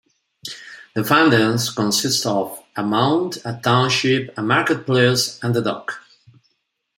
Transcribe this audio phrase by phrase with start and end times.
[0.95, 5.99] The findings consist of a mound, a township, a marketplace, and the dock.